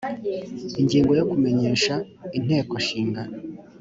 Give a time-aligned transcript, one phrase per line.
[0.79, 1.93] ingingo ya kumenyesha
[2.37, 3.21] inteko ishinga